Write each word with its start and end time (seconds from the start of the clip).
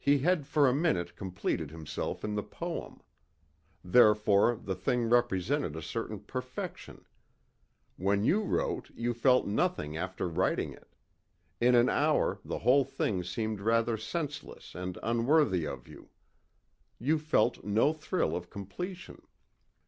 He 0.00 0.18
had 0.18 0.44
for 0.44 0.68
a 0.68 0.74
minute 0.74 1.14
completed 1.14 1.70
himself 1.70 2.24
in 2.24 2.34
the 2.34 2.42
poem. 2.42 3.00
Therefore 3.84 4.56
the 4.56 4.74
thing 4.74 5.04
represented 5.08 5.76
a 5.76 5.82
certain 5.82 6.18
perfection. 6.18 7.04
When 7.96 8.24
you 8.24 8.42
wrote 8.42 8.90
you 8.90 9.14
felt 9.14 9.46
nothing 9.46 9.96
after 9.96 10.28
writing 10.28 10.72
it. 10.72 10.96
In 11.60 11.76
an 11.76 11.88
hour 11.88 12.40
the 12.44 12.58
whole 12.58 12.82
thing 12.84 13.22
seemed 13.22 13.60
rather 13.60 13.96
senseless 13.96 14.74
and 14.74 14.98
unworthy 15.00 15.64
of 15.64 15.86
you. 15.86 16.10
You 16.98 17.20
felt 17.20 17.62
no 17.62 17.92
thrill 17.92 18.34
of 18.34 18.50
completion. 18.50 19.22